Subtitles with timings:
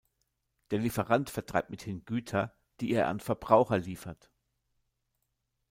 [0.71, 4.31] Der Lieferant vertreibt mithin Güter, die er an Verbraucher liefert.